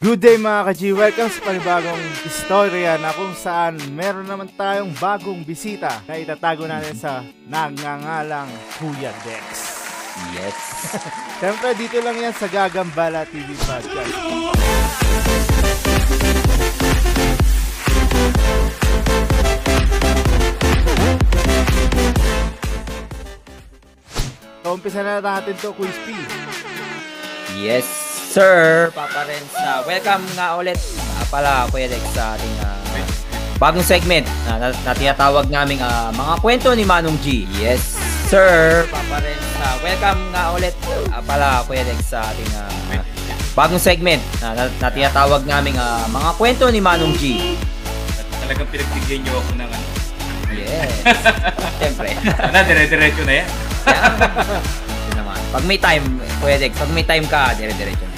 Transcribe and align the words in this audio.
Good 0.00 0.24
day 0.24 0.40
mga 0.40 0.64
ka-G! 0.64 0.96
Welcome 0.96 1.28
sa 1.28 1.44
panibagong 1.44 2.00
istorya 2.24 2.96
na 2.96 3.12
kung 3.12 3.36
saan 3.36 3.76
meron 3.92 4.24
naman 4.24 4.48
tayong 4.48 4.96
bagong 4.96 5.44
bisita 5.44 6.00
na 6.08 6.16
itatago 6.16 6.64
natin 6.64 6.96
sa 6.96 7.20
nagngangalang 7.44 8.48
Kuya 8.80 9.12
Dex. 9.28 9.44
Yes. 10.32 10.56
Siyempre 11.44 11.76
dito 11.76 12.00
lang 12.00 12.16
yan 12.16 12.32
sa 12.32 12.48
Gagambala 12.48 13.28
TV 13.28 13.52
Podcast. 13.60 14.16
So, 24.64 24.72
umpisa 24.72 25.04
na 25.04 25.20
natin 25.20 25.60
to, 25.60 25.76
Quiz 25.76 25.92
P. 26.08 26.16
Yes, 27.60 28.09
sir. 28.30 28.88
Papa 28.94 29.26
Renz. 29.26 29.50
Uh, 29.58 29.82
welcome 29.90 30.22
nga 30.38 30.54
ulit 30.54 30.78
uh, 30.78 31.24
pala, 31.26 31.66
Kuya 31.74 31.90
Dex, 31.90 32.02
sa 32.14 32.38
ating 32.38 32.54
uh, 32.62 32.78
bagong 33.58 33.82
segment 33.82 34.22
uh, 34.46 34.56
na, 34.56 34.66
na 34.70 34.92
tinatawag 34.94 35.50
naming 35.50 35.82
uh, 35.82 36.14
mga 36.14 36.34
kwento 36.38 36.70
ni 36.78 36.86
Manong 36.86 37.18
G. 37.18 37.50
Yes, 37.58 37.98
sir. 38.30 38.86
Papa 38.86 39.18
Renz. 39.18 39.42
Uh, 39.58 39.76
welcome 39.82 40.22
nga 40.30 40.54
ulit 40.54 40.74
uh, 41.10 41.18
pala, 41.26 41.66
Kuya 41.66 41.82
Dex, 41.82 42.14
sa 42.14 42.22
ating 42.30 42.50
uh, 42.54 43.02
bagong 43.58 43.82
segment 43.82 44.22
uh, 44.46 44.54
na, 44.54 44.70
na 44.70 44.88
tinatawag 44.94 45.42
naming 45.42 45.74
uh, 45.74 46.06
mga 46.06 46.30
kwento 46.38 46.70
ni 46.70 46.78
Manong 46.78 47.18
G. 47.18 47.58
Talagang 48.46 48.70
pinagbigyan 48.70 49.26
niyo 49.26 49.34
ako 49.42 49.50
ng 49.58 49.70
ano. 49.74 49.86
Yes. 50.54 50.92
Siyempre. 51.82 52.14
Ano, 52.14 52.56
dire-diretso 52.62 53.22
na 53.26 53.34
yan. 53.42 53.48
Naman. 55.18 55.38
Pag 55.50 55.64
may 55.66 55.78
time, 55.82 56.06
Kuya 56.38 56.62
Dex, 56.62 56.78
pag 56.78 56.90
may 56.94 57.02
time 57.02 57.26
ka, 57.26 57.58
dire-diretso 57.58 58.06
na. 58.06 58.09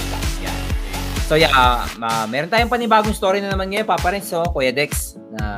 So 1.33 1.41
yeah, 1.41 1.49
uh, 1.49 1.81
uh, 1.97 2.29
meron 2.29 2.45
tayong 2.45 2.69
panibagong 2.69 3.17
story 3.17 3.41
na 3.41 3.49
naman 3.49 3.73
ngayon, 3.73 3.89
Papa 3.89 4.13
Renz, 4.13 4.29
so, 4.29 4.45
Kuya 4.53 4.69
Dex, 4.69 5.17
na 5.33 5.57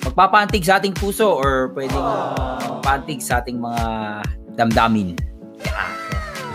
magpapantig 0.00 0.64
sa 0.64 0.80
ating 0.80 0.96
puso 0.96 1.28
or 1.28 1.76
pwedeng 1.76 2.00
uh, 2.00 2.32
magpapantig 2.80 3.20
sa 3.20 3.44
ating 3.44 3.60
mga 3.60 3.84
damdamin. 4.56 5.12
Yan. 5.60 5.92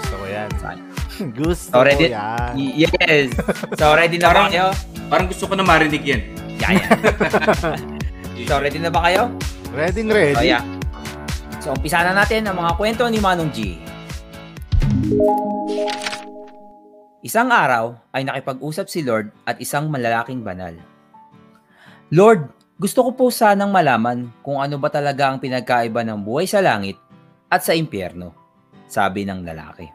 Gusto 0.01 0.15
ko 0.17 0.25
yan. 0.25 0.49
Saan? 0.57 0.77
Gusto 1.45 1.77
So, 1.77 1.85
ready? 1.85 2.09
ko 2.09 2.17
yan. 2.17 2.51
Y- 2.57 2.89
yes. 2.89 3.37
So, 3.77 3.93
ready 3.93 4.17
na 4.17 4.33
ba 4.33 4.33
Parang- 4.33 4.49
kayo? 4.49 4.67
Parang 5.05 5.27
gusto 5.29 5.45
ko 5.45 5.53
na 5.53 5.61
marinig 5.61 6.01
yan. 6.01 6.21
Yan, 6.57 6.73
yan. 6.81 6.97
So, 8.49 8.57
ready 8.57 8.81
na 8.81 8.89
ba 8.89 9.05
kayo? 9.05 9.29
Ready, 9.77 10.01
ready? 10.09 10.33
So, 10.33 10.41
yeah. 10.41 10.65
So, 11.61 11.77
umpisa 11.77 12.01
na 12.01 12.17
natin 12.17 12.49
ang 12.49 12.57
mga 12.57 12.81
kwento 12.81 13.05
ni 13.05 13.21
Manong 13.21 13.53
G. 13.53 13.77
Isang 17.21 17.53
araw 17.53 17.93
ay 18.17 18.25
nakipag-usap 18.25 18.89
si 18.89 19.05
Lord 19.05 19.29
at 19.45 19.61
isang 19.61 19.93
malalaking 19.93 20.41
banal. 20.41 20.73
Lord, 22.09 22.49
gusto 22.81 23.05
ko 23.05 23.11
po 23.13 23.25
sanang 23.29 23.69
malaman 23.69 24.33
kung 24.41 24.57
ano 24.57 24.81
ba 24.81 24.89
talaga 24.89 25.29
ang 25.29 25.37
pinagkaiba 25.37 26.01
ng 26.01 26.17
buhay 26.17 26.49
sa 26.49 26.65
langit 26.65 26.97
at 27.45 27.61
sa 27.61 27.77
impyerno, 27.77 28.33
sabi 28.89 29.21
ng 29.21 29.45
lalaki. 29.45 29.85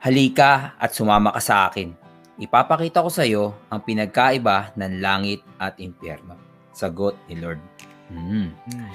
Halika 0.00 0.80
at 0.80 0.96
sumama 0.96 1.36
ka 1.36 1.44
sa 1.44 1.68
akin. 1.68 1.92
Ipapakita 2.40 3.04
ko 3.04 3.12
sa 3.12 3.28
iyo 3.28 3.52
ang 3.68 3.84
pinagkaiba 3.84 4.72
ng 4.80 5.04
langit 5.04 5.44
at 5.60 5.76
impyerno. 5.76 6.40
Sagot 6.72 7.20
ni 7.28 7.36
Lord. 7.36 7.60
Hmm. 8.08 8.56
Hmm. 8.64 8.88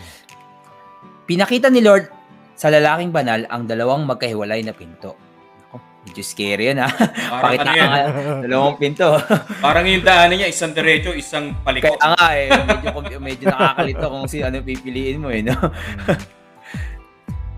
Pinakita 1.30 1.69
ni 1.69 1.86
Lord 1.86 2.09
sa 2.56 2.72
lalaking 2.72 3.11
banal 3.11 3.44
ang 3.48 3.67
dalawang 3.67 4.08
magkahiwalay 4.08 4.64
na 4.64 4.72
pinto. 4.72 5.16
Ako, 5.67 5.75
medyo 6.03 6.23
scary 6.23 6.72
yun 6.72 6.80
ha. 6.80 6.88
Parang 6.88 7.44
Pakita 7.59 7.67
ano 7.67 7.75
yan. 7.75 8.03
dalawang 8.47 8.75
pinto. 8.75 9.08
Parang 9.66 9.84
yung 9.84 10.02
daanan 10.02 10.39
niya, 10.39 10.47
isang 10.47 10.72
diretso, 10.72 11.12
isang 11.12 11.52
paliko. 11.62 11.92
Kaya 11.94 12.16
nga 12.16 12.28
eh, 12.31 12.47
medyo, 12.47 13.17
medyo 13.20 13.45
nakakalito 13.47 14.06
kung 14.08 14.25
sino 14.25 14.47
ano 14.47 14.63
pipiliin 14.63 15.19
mo 15.19 15.30
eh. 15.30 15.44
No? 15.44 15.56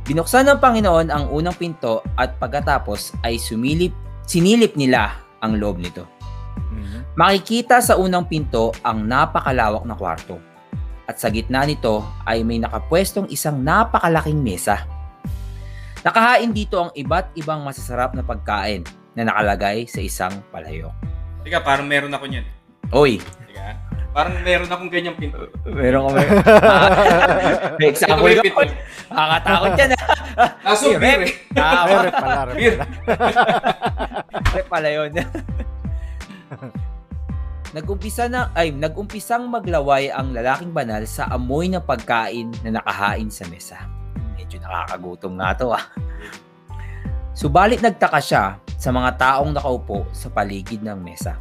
Binuksan 0.07 0.47
ng 0.47 0.59
Panginoon 0.59 1.07
ang 1.11 1.27
unang 1.29 1.53
pinto 1.53 1.99
at 2.15 2.39
pagkatapos 2.39 3.19
ay 3.21 3.35
sumilip, 3.35 3.91
sinilip 4.23 4.79
nila 4.79 5.11
ang 5.43 5.59
loob 5.59 5.77
nito. 5.77 6.07
Mhm. 6.71 7.13
Makikita 7.13 7.83
sa 7.83 7.99
unang 7.99 8.25
pinto 8.25 8.71
ang 8.81 9.03
napakalawak 9.03 9.83
na 9.83 9.93
kwarto. 9.93 10.39
At 11.07 11.17
sa 11.17 11.31
gitna 11.31 11.63
nito 11.63 12.03
ay 12.21 12.43
may 12.43 12.59
nakapwestong 12.59 13.31
isang 13.31 13.63
napakalaking 13.63 14.43
mesa. 14.43 14.83
Nakahain 16.03 16.51
dito 16.51 16.77
ang 16.77 16.91
iba't 16.93 17.31
ibang 17.33 17.63
masasarap 17.63 18.11
na 18.11 18.21
pagkain 18.21 18.83
na 19.11 19.23
nakalagay 19.23 19.87
sa 19.87 19.99
isang 19.99 20.43
palayok. 20.51 20.91
Teka, 21.41 21.63
parang 21.63 21.87
meron 21.87 22.11
ako 22.11 22.27
niyan. 22.27 22.43
Oy, 22.91 23.17
Teka, 23.17 23.65
parang 24.11 24.35
meron 24.41 24.67
akong 24.67 24.91
ganyang 24.91 25.15
pinto. 25.15 25.47
meron 25.65 26.07
ka 26.07 26.11
may, 26.13 26.27
may 27.79 27.87
example 27.87 28.27
ka. 28.27 28.43
Nakakatakot 29.07 29.71
yan. 29.73 29.89
ah. 29.95 30.51
Aso, 30.67 30.91
Rep. 30.91 30.99
beer 30.99 31.21
eh. 31.23 31.33
Ah, 31.55 31.83
Meron 31.87 32.11
pala, 32.13 32.41
meron 32.45 32.55
Beer. 32.55 32.75
pala 34.67 34.87
yun. 34.91 35.11
Nagumpisa 37.77 38.25
na 38.25 38.49
ay 38.57 38.73
nagumpisang 38.73 39.53
maglaway 39.53 40.09
ang 40.09 40.33
lalaking 40.33 40.73
banal 40.73 41.05
sa 41.05 41.29
amoy 41.29 41.69
ng 41.69 41.85
pagkain 41.85 42.49
na 42.65 42.81
nakahain 42.81 43.29
sa 43.29 43.45
mesa. 43.53 43.85
Medyo 44.33 44.57
nakakagutom 44.65 45.37
nga 45.37 45.53
to 45.53 45.69
ah. 45.69 45.85
Subalit 47.37 47.77
nagtaka 47.85 48.17
siya 48.17 48.57
sa 48.81 48.89
mga 48.89 49.21
taong 49.21 49.53
nakaupo 49.53 50.09
sa 50.09 50.25
paligid 50.33 50.81
ng 50.81 50.97
mesa. 50.97 51.37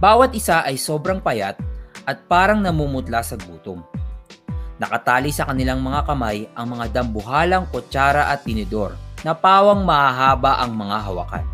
Bawat 0.00 0.32
isa 0.32 0.64
ay 0.64 0.80
sobrang 0.80 1.20
payat 1.20 1.60
at 2.08 2.24
parang 2.24 2.64
namumutla 2.64 3.20
sa 3.20 3.36
gutom. 3.36 3.84
Nakatali 4.80 5.36
sa 5.36 5.52
kanilang 5.52 5.84
mga 5.84 6.08
kamay 6.08 6.48
ang 6.56 6.72
mga 6.72 6.96
dambuhalang 6.96 7.68
kutsara 7.68 8.32
at 8.32 8.40
tinidor 8.40 8.96
na 9.20 9.36
pawang 9.36 9.84
mahahaba 9.84 10.64
ang 10.64 10.72
mga 10.72 10.96
hawakan. 11.12 11.51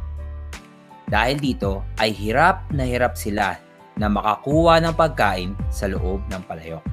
Dahil 1.08 1.40
dito 1.40 1.82
ay 1.96 2.12
hirap 2.12 2.68
na 2.70 2.84
hirap 2.84 3.16
sila 3.16 3.56
na 3.96 4.06
makakuha 4.06 4.78
ng 4.84 4.94
pagkain 4.94 5.50
sa 5.72 5.88
loob 5.88 6.22
ng 6.28 6.42
palayok. 6.44 6.84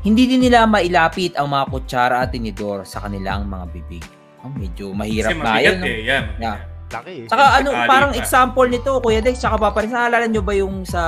Hindi 0.00 0.24
din 0.24 0.48
nila 0.48 0.64
mailapit 0.64 1.36
ang 1.36 1.52
mga 1.52 1.64
kutsara 1.68 2.24
at 2.24 2.32
tinidor 2.32 2.88
sa 2.88 3.04
kanilang 3.04 3.44
mga 3.48 3.64
bibig. 3.68 4.04
Oh, 4.40 4.48
medyo 4.48 4.96
mahirap 4.96 5.36
Kasi 5.36 5.40
mabigat 5.40 5.74
yun. 5.76 5.80
no? 5.80 5.84
eh. 5.84 6.00
Yan. 6.08 6.24
Yeah. 6.40 6.58
Laki 6.90 7.12
eh. 7.12 7.26
Saka 7.28 7.44
ano, 7.60 7.68
parang 7.86 8.10
pa. 8.10 8.18
example 8.18 8.66
nito, 8.66 8.90
Kuya 8.98 9.20
Dex, 9.20 9.38
saka 9.38 9.60
Papa 9.60 9.84
Rin, 9.84 9.92
naalala 9.92 10.26
nyo 10.26 10.42
ba 10.42 10.56
yung 10.56 10.82
sa 10.82 11.02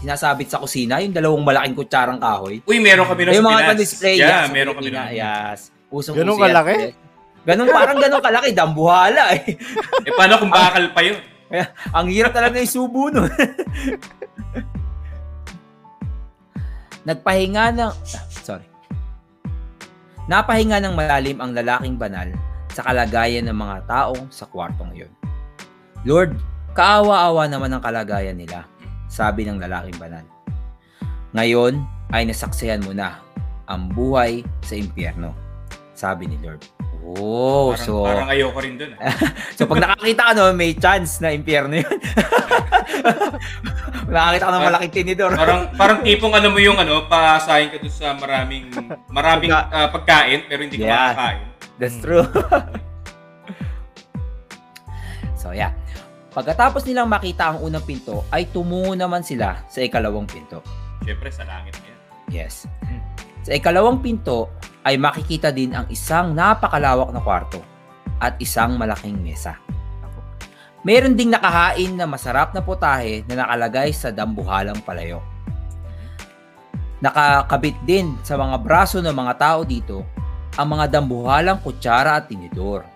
sinasabit 0.00 0.48
sa 0.48 0.58
kusina, 0.58 0.98
yung 0.98 1.12
dalawang 1.12 1.44
malaking 1.44 1.76
kutsarang 1.76 2.18
kahoy? 2.18 2.58
Uy, 2.64 2.80
meron 2.80 3.04
kami 3.06 3.28
yung 3.30 3.38
sa 3.38 3.44
mga 3.44 3.60
Pinas. 3.60 3.68
pa-display, 3.70 4.14
Yeah, 4.18 4.48
yes, 4.48 4.50
meron 4.50 4.74
kami 4.74 4.90
na, 4.90 5.02
yes. 5.12 5.70
Usong 5.92 6.16
Ganun 6.16 6.34
uso 6.34 6.42
yan. 6.42 6.92
Ganun, 7.42 7.68
parang 7.74 7.98
ganun 7.98 8.22
kalaki, 8.22 8.54
dambuhala 8.54 9.34
eh. 9.34 9.58
Eh, 10.06 10.12
paano 10.14 10.38
kung 10.38 10.52
bakal 10.52 10.94
pa 10.94 11.02
yun? 11.02 11.18
Ang 11.90 12.06
hirap 12.08 12.32
talaga 12.32 12.62
isubo 12.62 13.10
nun. 13.10 13.28
Nagpahinga 17.02 17.74
ng... 17.74 17.90
ah, 17.90 18.24
Sorry. 18.30 18.66
Napahinga 20.30 20.78
ng 20.78 20.94
malalim 20.94 21.42
ang 21.42 21.50
lalaking 21.50 21.98
banal 21.98 22.30
sa 22.70 22.86
kalagayan 22.86 23.50
ng 23.50 23.58
mga 23.58 23.90
taong 23.90 24.30
sa 24.30 24.46
kwartong 24.46 24.94
iyon. 24.94 25.12
Lord, 26.06 26.38
kaawa-awa 26.78 27.50
naman 27.50 27.74
ang 27.74 27.82
kalagayan 27.82 28.38
nila, 28.38 28.64
sabi 29.10 29.42
ng 29.44 29.58
lalaking 29.58 29.98
banal. 29.98 30.22
Ngayon 31.34 31.82
ay 32.14 32.22
nasaksihan 32.22 32.86
mo 32.86 32.94
na 32.94 33.18
ang 33.66 33.90
buhay 33.90 34.46
sa 34.62 34.78
impyerno, 34.78 35.34
sabi 35.92 36.30
ni 36.30 36.38
Lord. 36.38 36.62
Oh, 37.02 37.74
Parang, 37.74 37.82
so 37.82 38.06
parang 38.06 38.30
ayoko 38.30 38.58
rin 38.62 38.78
dun. 38.78 38.94
ah. 38.96 39.10
So 39.58 39.66
pag 39.66 39.82
nakakita 39.82 40.22
ka 40.22 40.32
no, 40.32 40.54
may 40.54 40.72
chance 40.72 41.18
na 41.18 41.34
impyerno 41.34 41.74
yun. 41.76 41.88
nakakita 44.06 44.44
ka 44.44 44.52
ng 44.52 44.64
malaking 44.64 44.92
tinidor. 44.94 45.34
Parang 45.34 45.74
parang 45.74 45.98
tipong 46.00 46.30
ano 46.30 46.48
mo 46.48 46.58
yung 46.58 46.78
ano, 46.78 47.04
pasahin 47.06 47.68
ka 47.68 47.78
dun 47.78 47.90
sa 47.90 48.14
maraming 48.14 48.70
maraming 49.10 49.50
ah, 49.50 49.90
pagkain 49.90 50.46
pero 50.46 50.62
hindi 50.62 50.78
ka 50.78 50.84
Yeah. 50.84 51.10
makakain. 51.10 51.40
That's 51.76 51.98
true. 51.98 52.22
so 55.34 55.50
yeah. 55.50 55.74
Pagkatapos 56.32 56.88
nilang 56.88 57.12
makita 57.12 57.52
ang 57.52 57.60
unang 57.60 57.84
pinto, 57.84 58.24
ay 58.30 58.48
tumungo 58.48 58.96
naman 58.96 59.20
sila 59.20 59.60
sa 59.68 59.84
ikalawang 59.84 60.24
pinto. 60.24 60.64
Siyempre 61.04 61.28
sa 61.28 61.44
langit 61.44 61.76
yan. 61.76 61.98
Yes. 62.32 62.64
Sa 63.42 63.52
ikalawang 63.52 64.00
pinto 64.00 64.48
ay 64.82 64.98
makikita 64.98 65.54
din 65.54 65.74
ang 65.74 65.86
isang 65.90 66.34
napakalawak 66.34 67.14
na 67.14 67.22
kwarto 67.22 67.62
at 68.18 68.38
isang 68.38 68.78
malaking 68.78 69.18
mesa. 69.18 69.58
Meron 70.82 71.14
ding 71.14 71.30
nakahain 71.30 71.94
na 71.94 72.10
masarap 72.10 72.50
na 72.50 72.62
putahe 72.62 73.22
na 73.30 73.46
nakalagay 73.46 73.94
sa 73.94 74.10
dambuhalang 74.10 74.82
palayok. 74.82 75.22
Nakakabit 77.02 77.78
din 77.86 78.14
sa 78.26 78.34
mga 78.34 78.58
braso 78.62 78.98
ng 78.98 79.14
mga 79.14 79.34
tao 79.38 79.60
dito 79.62 80.02
ang 80.58 80.74
mga 80.74 80.98
dambuhalang 80.98 81.62
kutsara 81.62 82.18
at 82.18 82.26
tinidor. 82.30 82.86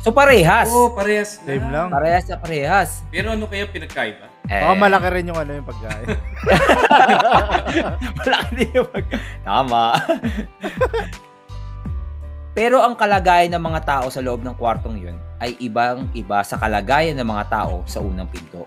So 0.00 0.12
parehas. 0.12 0.68
Oo, 0.72 0.94
parehas. 0.94 1.42
Same 1.42 1.66
lang. 1.68 1.92
Parehas 1.92 2.24
na 2.30 2.36
parehas. 2.40 3.02
Pero 3.12 3.32
ano 3.34 3.44
kaya 3.50 3.68
pinagkaiba? 3.68 4.35
Eh, 4.46 4.62
Baka 4.62 4.78
malaki 4.78 5.08
rin 5.10 5.26
yung 5.26 5.42
ano 5.42 5.58
yung 5.58 5.66
pagkain. 5.66 6.06
Malaki 8.22 8.50
din 8.54 8.70
yung 8.78 8.88
pag... 8.94 9.04
Tama. 9.42 9.82
Pero 12.56 12.80
ang 12.80 12.94
kalagayan 12.94 13.52
ng 13.52 13.60
mga 13.60 13.80
tao 13.84 14.06
sa 14.08 14.22
loob 14.22 14.46
ng 14.46 14.54
kwartong 14.54 14.96
yun 14.96 15.18
ay 15.42 15.58
ibang 15.60 16.08
iba 16.16 16.40
sa 16.46 16.56
kalagayan 16.56 17.18
ng 17.18 17.28
mga 17.28 17.44
tao 17.52 17.82
sa 17.84 18.00
unang 18.00 18.30
pinto. 18.30 18.64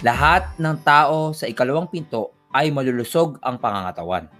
Lahat 0.00 0.56
ng 0.56 0.78
tao 0.80 1.36
sa 1.36 1.44
ikalawang 1.50 1.90
pinto 1.90 2.32
ay 2.54 2.72
malulusog 2.72 3.36
ang 3.42 3.60
pangangatawan. 3.60 4.30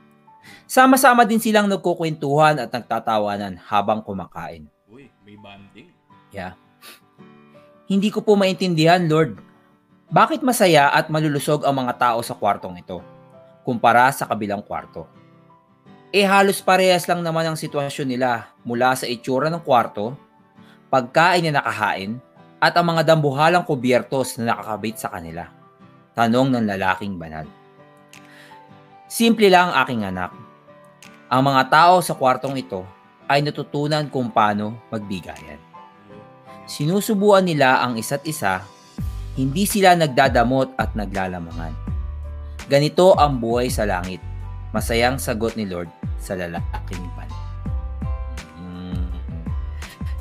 Sama-sama 0.64 1.28
din 1.28 1.42
silang 1.42 1.68
nagkukwentuhan 1.68 2.62
at 2.62 2.72
nagtatawanan 2.72 3.60
habang 3.68 4.00
kumakain. 4.00 4.64
Uy, 4.88 5.12
may 5.26 5.36
banding. 5.36 5.92
Yeah. 6.32 6.56
Hindi 7.84 8.08
ko 8.08 8.24
po 8.24 8.32
maintindihan, 8.34 9.04
Lord. 9.04 9.51
Bakit 10.12 10.44
masaya 10.44 10.92
at 10.92 11.08
malulusog 11.08 11.64
ang 11.64 11.72
mga 11.72 11.96
tao 11.96 12.20
sa 12.20 12.36
kwartong 12.36 12.76
ito 12.76 13.00
kumpara 13.64 14.12
sa 14.12 14.28
kabilang 14.28 14.60
kwarto? 14.60 15.08
Eh 16.12 16.28
halos 16.28 16.60
parehas 16.60 17.08
lang 17.08 17.24
naman 17.24 17.48
ang 17.48 17.56
sitwasyon 17.56 18.12
nila 18.12 18.52
mula 18.60 18.92
sa 18.92 19.08
itsura 19.08 19.48
ng 19.48 19.64
kwarto, 19.64 20.12
pagkain 20.92 21.48
na 21.48 21.56
nakahain, 21.56 22.20
at 22.60 22.76
ang 22.76 22.92
mga 22.92 23.08
dambuhalang 23.08 23.64
kubyertos 23.64 24.36
na 24.36 24.52
nakakabit 24.52 25.00
sa 25.00 25.08
kanila. 25.08 25.48
Tanong 26.12 26.52
ng 26.52 26.68
lalaking 26.68 27.16
banal. 27.16 27.48
Simple 29.08 29.48
lang 29.48 29.72
aking 29.72 30.04
anak. 30.04 30.36
Ang 31.32 31.40
mga 31.40 31.72
tao 31.72 32.04
sa 32.04 32.12
kwartong 32.12 32.60
ito 32.60 32.84
ay 33.32 33.40
natutunan 33.40 34.12
kung 34.12 34.28
paano 34.28 34.76
magbigayan. 34.92 35.56
Sinusubuan 36.68 37.48
nila 37.48 37.80
ang 37.80 37.96
isa't 37.96 38.28
isa, 38.28 38.60
hindi 39.36 39.64
sila 39.64 39.96
nagdadamot 39.96 40.76
at 40.76 40.92
naglalamangan. 40.92 41.72
Ganito 42.68 43.16
ang 43.16 43.40
buhay 43.40 43.72
sa 43.72 43.88
langit. 43.88 44.20
Masayang 44.72 45.20
sagot 45.20 45.56
ni 45.56 45.68
Lord 45.68 45.88
sa 46.16 46.36
lalaking 46.36 47.04
pan. 47.16 47.28
Mm. 48.60 49.04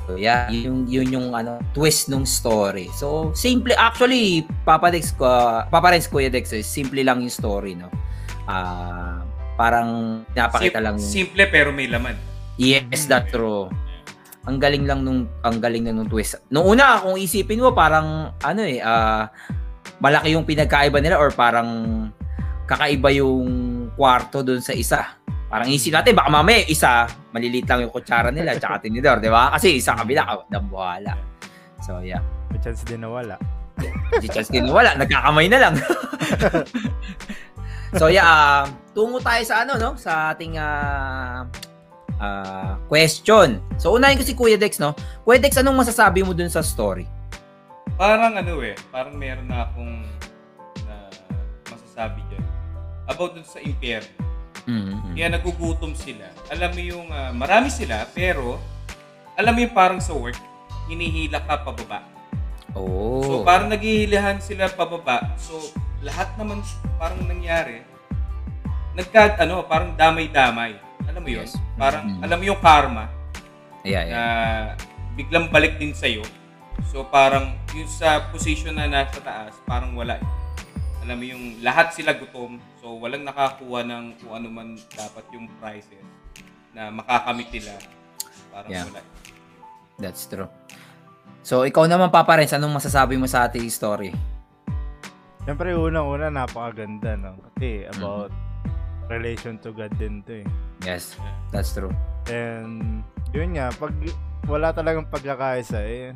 So 0.07 0.15
yeah, 0.19 0.47
yun, 0.51 0.87
yun 0.87 1.07
yung 1.11 1.27
ano, 1.31 1.59
twist 1.71 2.11
nung 2.11 2.27
story. 2.27 2.91
So, 2.95 3.31
simple, 3.31 3.71
actually, 3.79 4.43
Papa 4.67 4.91
Dex 4.91 5.15
ko, 5.15 5.27
Papa 5.67 5.95
Renz 5.95 6.11
Kuya 6.11 6.27
Dex, 6.27 6.51
eh, 6.51 6.63
simple 6.63 6.99
lang 7.03 7.23
yung 7.23 7.31
story, 7.31 7.79
no? 7.79 7.87
Ah, 8.49 9.23
parang 9.55 10.21
napakita 10.35 10.79
Sim- 10.79 10.85
lang. 10.87 10.95
Simple 10.99 11.43
pero 11.47 11.71
may 11.71 11.87
laman. 11.87 12.19
Yes, 12.59 13.07
that's 13.07 13.31
true 13.31 13.71
ang 14.41 14.57
galing 14.57 14.89
lang 14.89 15.05
nung 15.05 15.29
ang 15.45 15.61
galing 15.61 15.85
na 15.85 15.93
nung 15.93 16.09
twist. 16.09 16.41
Nung 16.49 16.65
una 16.65 16.97
kung 16.97 17.13
isipin 17.13 17.61
mo 17.61 17.77
parang 17.77 18.33
ano 18.41 18.61
eh 18.65 18.81
ah, 18.81 19.29
malaki 20.01 20.33
yung 20.33 20.45
pinagkaiba 20.49 20.97
nila 20.97 21.21
or 21.21 21.29
parang 21.29 22.09
kakaiba 22.65 23.13
yung 23.13 23.49
kwarto 23.93 24.41
doon 24.41 24.61
sa 24.63 24.73
isa. 24.73 25.01
Parang 25.51 25.69
isip 25.69 25.93
natin 25.93 26.17
baka 26.17 26.31
mamaya 26.31 26.65
isa 26.65 27.05
maliliit 27.29 27.69
lang 27.69 27.85
yung 27.85 27.93
kutsara 27.93 28.33
nila 28.33 28.57
tsaka 28.57 28.81
tinidor, 28.87 29.21
di 29.21 29.29
ba? 29.29 29.53
Kasi 29.53 29.77
isa 29.77 29.93
kabila 29.93 30.41
dambuhala. 30.49 31.13
So 31.85 32.01
yeah. 32.01 32.23
May 32.49 32.59
chance 32.59 32.81
din 32.81 33.05
nawala. 33.05 33.37
Si 34.21 34.27
chance 34.29 34.49
din 34.49 34.69
wala, 34.69 34.97
nagkakamay 34.97 35.45
na 35.49 35.59
lang. 35.69 35.73
so 37.99 38.09
yeah, 38.09 38.25
ah, 38.25 38.61
tungo 38.95 39.21
tayo 39.21 39.43
sa 39.45 39.63
ano 39.63 39.77
no, 39.77 39.93
sa 39.95 40.33
ating 40.33 40.57
ah, 40.57 41.45
ah, 42.21 42.77
question. 42.85 43.57
So 43.81 43.97
unahin 43.97 44.21
ko 44.21 44.23
si 44.23 44.37
Kuya 44.37 44.61
Dex 44.61 44.77
no. 44.77 44.93
Kuya 45.25 45.41
Dex, 45.41 45.57
anong 45.57 45.81
masasabi 45.81 46.21
mo 46.21 46.37
dun 46.37 46.53
sa 46.53 46.61
story? 46.61 47.09
Parang 47.97 48.37
ano 48.37 48.61
eh, 48.61 48.77
parang 48.93 49.17
meron 49.17 49.49
na 49.49 49.65
akong 49.65 50.05
na 50.85 51.09
masasabi 51.67 52.21
dyan. 52.29 52.45
About 53.09 53.33
dun 53.33 53.45
sa 53.45 53.57
impyerno. 53.57 54.13
Mm-hmm. 54.69 55.17
Kaya 55.17 55.27
nagugutom 55.33 55.97
sila. 55.97 56.29
Alam 56.53 56.69
mo 56.77 56.81
yung, 56.85 57.07
ah, 57.09 57.33
marami 57.33 57.73
sila, 57.73 58.05
pero 58.13 58.61
alam 59.33 59.57
mo 59.57 59.59
yung 59.65 59.73
parang 59.73 59.97
sa 59.97 60.13
work, 60.13 60.37
hinihila 60.85 61.41
ka 61.41 61.65
pababa. 61.65 62.05
Oh. 62.77 63.25
So 63.25 63.33
parang 63.43 63.67
naghihilahan 63.67 64.39
sila 64.39 64.71
pababa. 64.71 65.33
So 65.35 65.57
lahat 66.05 66.31
naman 66.39 66.63
parang 66.95 67.25
nangyari. 67.25 67.83
Nagka, 68.91 69.39
ano, 69.39 69.63
parang 69.65 69.95
damay-damay. 69.95 70.75
Alam 71.11 71.21
mo 71.21 71.29
yun? 71.29 71.43
Yes. 71.43 71.53
Parang, 71.75 72.03
Mhm. 72.07 72.21
alam 72.23 72.37
mo 72.37 72.45
yung 72.45 72.61
karma 72.61 73.05
yeah, 73.83 74.03
na 74.03 74.09
yeah. 74.09 74.63
biglang 75.13 75.47
balik 75.47 75.75
din 75.75 75.91
sa'yo. 75.91 76.23
So 76.87 77.03
parang 77.03 77.51
yung 77.71 77.87
sa 77.87 78.31
position 78.31 78.73
na 78.73 78.87
nasa 78.87 79.19
taas, 79.19 79.53
parang 79.63 79.91
wala. 79.93 80.15
eh. 80.15 80.27
Alam 81.01 81.15
mo 81.17 81.25
yung 81.27 81.43
lahat 81.59 81.91
sila 81.91 82.13
gutom. 82.13 82.61
So 82.77 82.95
walang 82.95 83.21
nakakuha 83.21 83.83
ng 83.83 84.05
kung 84.17 84.33
ano 84.33 84.47
man 84.47 84.67
dapat 84.89 85.25
yung 85.31 85.49
prizes 85.57 85.99
na 86.71 86.87
makakamit 86.89 87.51
nila. 87.51 87.73
Parang 88.49 88.71
Yeah. 88.71 88.87
wala. 88.87 89.01
That's 89.97 90.25
true. 90.25 90.47
So 91.41 91.65
ikaw 91.65 91.85
naman 91.85 92.09
Papa 92.09 92.33
Renz, 92.33 92.53
anong 92.53 92.77
masasabi 92.77 93.17
mo 93.17 93.25
sa 93.25 93.43
ating 93.43 93.67
story? 93.67 94.13
Siyempre, 95.41 95.73
unang-una, 95.73 96.29
napakaganda, 96.29 97.17
no? 97.17 97.33
Kasi 97.49 97.83
Mm-hmm. 97.83 97.97
about 97.97 98.29
relation 99.09 99.57
to 99.57 99.73
God 99.73 99.89
din 99.97 100.21
to 100.21 100.45
eh. 100.45 100.47
Yes, 100.81 101.17
that's 101.49 101.71
true. 101.71 101.93
And, 102.27 103.01
yun 103.31 103.53
nga, 103.53 103.69
pag 103.71 103.93
wala 104.45 104.73
talagang 104.73 105.05
pagkakaisa, 105.07 105.79
eh, 105.81 106.13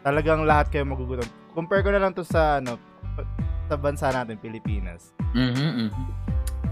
talagang 0.00 0.46
lahat 0.46 0.70
kayo 0.70 0.86
magugutom. 0.86 1.26
Compare 1.52 1.82
ko 1.82 1.90
na 1.90 1.98
lang 1.98 2.14
to 2.14 2.22
sa, 2.22 2.62
ano, 2.62 2.78
sa 3.66 3.74
bansa 3.74 4.08
natin, 4.08 4.38
Pilipinas. 4.38 5.10
Mhm. 5.34 5.90
mhm. 5.90 6.06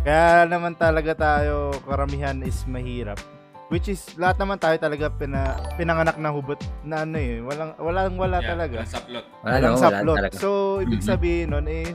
Kaya 0.07 0.47
naman 0.47 0.79
talaga 0.79 1.19
tayo, 1.19 1.75
karamihan 1.83 2.39
is 2.41 2.63
mahirap. 2.65 3.19
Which 3.67 3.91
is, 3.91 4.15
lahat 4.15 4.39
naman 4.39 4.63
tayo 4.63 4.79
talaga 4.79 5.11
pina, 5.11 5.59
pinanganak 5.75 6.15
na 6.23 6.31
hubot 6.31 6.55
na 6.87 7.03
ano 7.03 7.19
eh. 7.19 7.43
Walang, 7.43 7.75
walang 7.83 8.15
wala 8.15 8.39
Yeah, 8.39 8.55
talaga. 8.55 8.79
walang 8.87 8.95
saplot. 8.95 9.25
Wala, 9.43 9.51
Walang 9.51 9.67
no, 9.67 9.75
wala 9.75 9.83
saplot. 9.83 10.17
talaga. 10.23 10.37
So, 10.39 10.49
ibig 10.79 11.03
Mhm. 11.03 11.09
sabihin 11.11 11.49
nun 11.51 11.67
eh, 11.67 11.91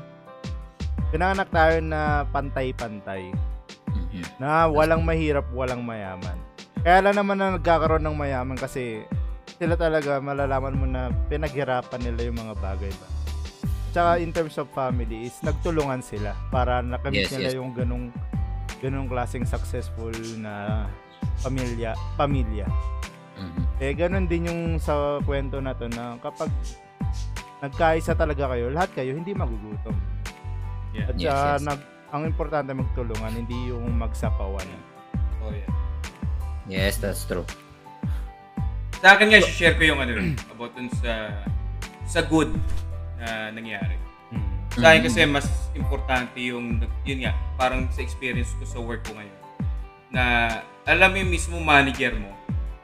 pinanganak 1.16 1.48
tayo 1.48 1.80
na 1.80 2.28
pantay-pantay. 2.28 3.32
Na 4.38 4.68
walang 4.68 5.02
mahirap, 5.02 5.48
walang 5.52 5.82
mayaman. 5.82 6.36
Kaya 6.82 7.00
lang 7.06 7.16
naman 7.16 7.38
na 7.38 7.56
nagkakaroon 7.56 8.02
ng 8.02 8.18
mayaman 8.18 8.58
kasi 8.58 9.06
sila 9.56 9.78
talaga 9.78 10.18
malalaman 10.18 10.74
mo 10.74 10.86
na 10.90 11.14
pinaghirapan 11.30 12.02
nila 12.02 12.26
yung 12.26 12.40
mga 12.42 12.54
bagay 12.58 12.90
ba. 12.90 13.08
Tsaka 13.92 14.18
in 14.18 14.32
terms 14.32 14.56
of 14.58 14.72
family 14.72 15.28
is 15.28 15.36
nagtulungan 15.44 16.02
sila 16.02 16.34
para 16.50 16.80
nakamit 16.82 17.28
Yes, 17.28 17.36
nila 17.36 17.50
yes. 17.52 17.58
yung 17.60 17.72
ganong 17.76 18.08
ganong 18.82 19.06
klaseng 19.06 19.46
successful 19.46 20.10
na 20.42 20.88
pamilya, 21.46 21.94
pamilya. 22.18 22.66
Mhm. 23.38 23.62
Eh, 23.78 23.94
ganun 23.94 24.26
din 24.26 24.50
yung 24.50 24.62
sa 24.82 25.22
kwento 25.22 25.62
na 25.62 25.78
to 25.78 25.86
na 25.86 26.18
kapag 26.18 26.50
nagkaisa 27.62 28.18
talaga 28.18 28.50
kayo, 28.50 28.74
lahat 28.74 28.90
kayo 28.96 29.14
hindi 29.14 29.38
magugutom. 29.38 29.94
Yeah. 30.92 31.08
At 31.08 31.16
Yes, 31.16 31.28
saka 31.30 31.46
yes. 31.46 31.62
nag, 31.62 31.82
ang 32.12 32.28
importante 32.28 32.76
magtulungan, 32.76 33.32
hindi 33.32 33.72
yung 33.72 33.88
magsapawan. 33.96 34.68
Oh, 35.42 35.50
yeah. 35.50 35.72
Yes, 36.68 37.00
that's 37.00 37.24
true. 37.24 37.48
Sa 39.02 39.18
akin 39.18 39.34
nga, 39.34 39.42
share 39.42 39.74
ko 39.80 39.84
yung 39.88 40.00
ano 40.00 40.14
about 40.54 40.76
dun 40.78 40.92
sa 41.02 41.42
sa 42.06 42.22
good 42.22 42.52
na 43.18 43.50
nangyari. 43.50 43.96
Mm. 44.30 44.52
Sa 44.76 44.86
akin 44.92 45.02
kasi 45.08 45.20
mas 45.26 45.48
importante 45.74 46.38
yung, 46.38 46.84
yun 47.08 47.26
nga, 47.26 47.34
parang 47.56 47.88
sa 47.90 48.04
experience 48.04 48.52
ko 48.60 48.64
sa 48.68 48.80
work 48.84 49.02
ko 49.08 49.16
ngayon. 49.16 49.40
Na 50.12 50.24
alam 50.84 51.10
mo 51.10 51.18
yung 51.18 51.32
mismo 51.32 51.58
manager 51.58 52.14
mo. 52.20 52.30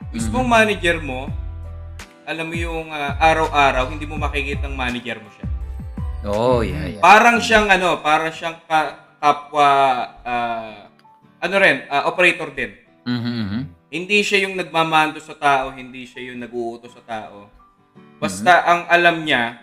Mismo 0.10 0.40
Mhm. 0.40 0.48
manager 0.48 0.98
mo, 1.04 1.28
alam 2.24 2.48
mo 2.48 2.56
yung 2.56 2.88
ah, 2.90 3.20
araw-araw, 3.20 3.92
hindi 3.92 4.08
mo 4.08 4.16
makikita 4.16 4.66
ang 4.66 4.76
manager 4.80 5.20
mo 5.20 5.30
siya. 5.36 5.48
Oh, 6.28 6.60
yeah, 6.64 6.98
yeah. 6.98 7.04
Parang 7.04 7.38
siyang 7.40 7.68
ano, 7.68 8.00
parang 8.02 8.32
siyang 8.32 8.58
ka, 8.68 9.07
kapwa, 9.18 9.70
ah, 10.22 10.90
ano 11.42 11.56
rin, 11.58 11.86
ah, 11.90 12.10
operator 12.10 12.50
din. 12.54 12.72
Mhm, 13.06 13.34
mhm. 13.34 13.62
Hindi 13.88 14.20
siya 14.20 14.44
yung 14.50 14.60
nagmamando 14.60 15.18
sa 15.24 15.34
tao, 15.38 15.72
hindi 15.72 16.04
siya 16.04 16.34
yung 16.34 16.44
nag-uutos 16.44 16.92
sa 16.92 17.04
tao. 17.08 17.48
Basta 18.18 18.66
ang 18.68 18.82
alam 18.90 19.24
niya, 19.24 19.58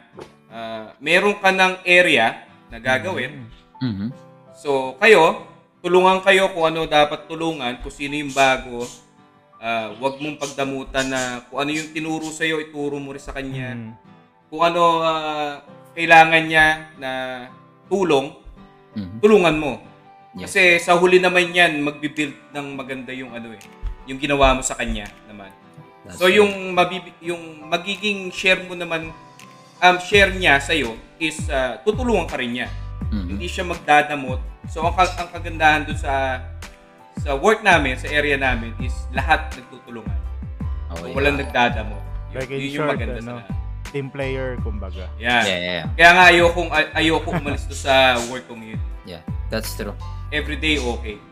ah, 0.48 0.94
meron 1.02 1.38
ka 1.38 1.50
ng 1.50 1.84
area 1.84 2.46
na 2.70 2.78
gagawin. 2.78 3.46
Mhm. 3.82 4.08
So, 4.54 4.96
kayo, 5.02 5.44
tulungan 5.84 6.24
kayo 6.24 6.48
kung 6.56 6.72
ano 6.72 6.88
dapat 6.88 7.28
tulungan, 7.28 7.82
kung 7.84 7.92
sino 7.92 8.16
yung 8.16 8.32
bago. 8.32 8.88
Ah, 9.60 9.92
wag 9.96 10.20
mong 10.20 10.40
pagdamutan 10.40 11.08
na 11.08 11.44
kung 11.48 11.64
ano 11.64 11.70
yung 11.72 11.92
tinuro 11.92 12.28
sa 12.28 12.44
iyo, 12.44 12.60
ituro 12.60 13.00
mo 13.00 13.16
rin 13.16 13.20
sa 13.20 13.32
kanya. 13.32 13.72
Mm. 13.72 13.92
Kung 14.52 14.60
ano 14.60 15.00
ah, 15.00 15.64
kailangan 15.96 16.44
niya 16.44 16.66
na 17.00 17.10
tulong, 17.88 18.43
Mhm. 18.94 19.18
tulungan 19.18 19.56
mo. 19.56 19.72
Yes. 20.34 20.50
Kasi 20.50 20.62
sa 20.80 20.94
huli 20.94 21.18
naman 21.18 21.50
yan, 21.50 21.78
magbibuild 21.78 22.34
ng 22.50 22.66
maganda 22.74 23.10
yung 23.10 23.30
ano 23.30 23.54
eh, 23.54 23.62
yung 24.06 24.18
ginawa 24.18 24.54
mo 24.54 24.62
sa 24.62 24.74
kanya 24.74 25.06
naman. 25.26 25.50
That's 26.04 26.18
so 26.18 26.26
right. 26.26 26.36
yung 26.36 26.50
mabibi- 26.72 27.16
yung 27.22 27.42
magiging 27.64 28.28
share 28.28 28.60
mo 28.60 28.74
naman 28.74 29.14
um 29.78 29.96
share 29.98 30.30
niya 30.30 30.58
sa 30.58 30.72
iyo 30.72 30.94
is 31.16 31.38
ah, 31.48 31.78
tutulungan 31.80 32.26
ka 32.26 32.36
rin 32.36 32.50
niya. 32.52 32.68
Mhm. 33.08 33.26
Hindi 33.30 33.46
siya 33.46 33.62
magdadamot. 33.64 34.42
So 34.66 34.82
ang, 34.82 34.94
ang 34.96 35.28
kagandahan 35.30 35.86
dun 35.86 35.96
sa 35.96 36.42
sa 37.14 37.38
work 37.38 37.62
namin, 37.62 37.94
sa 37.94 38.10
area 38.10 38.34
namin 38.34 38.74
is 38.78 38.92
lahat 39.10 39.54
nagtutulungan. 39.54 40.18
Oh, 40.90 40.98
So, 40.98 41.06
yeah. 41.06 41.14
walang 41.14 41.38
nagdadamot. 41.38 42.02
Yun, 42.34 42.38
Like 42.42 42.50
yun 42.50 42.60
yung 42.60 42.74
short, 42.76 42.90
maganda 42.90 43.14
ano? 43.14 43.22
sa 43.22 43.32
lahat. 43.38 43.53
Team 43.94 44.10
player, 44.10 44.58
kumbaga. 44.58 45.06
Yan. 45.22 45.46
Yeah, 45.46 45.60
yeah, 45.62 45.84
Kaya 45.94 46.10
nga 46.18 46.24
ayokong 46.34 46.70
ay- 46.74 46.90
ayoko 46.98 47.30
umalis 47.30 47.62
to 47.70 47.78
sa 47.78 48.18
work 48.26 48.50
yun. 48.50 48.82
yeah. 49.06 49.22
That's 49.54 49.70
true. 49.78 49.94
Everyday 50.34 50.82
okay. 50.82 51.22